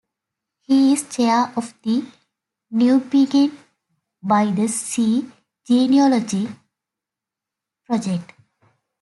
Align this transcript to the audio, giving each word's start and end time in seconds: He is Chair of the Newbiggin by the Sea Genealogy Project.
He 0.63 0.93
is 0.93 1.07
Chair 1.15 1.53
of 1.55 1.75
the 1.83 2.03
Newbiggin 2.73 3.55
by 4.23 4.49
the 4.49 4.67
Sea 4.67 5.31
Genealogy 5.63 6.47
Project. 7.85 8.33